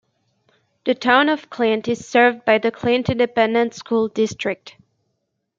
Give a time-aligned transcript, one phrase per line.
[0.85, 4.75] The Town of Clint is served by the Clint Independent School District.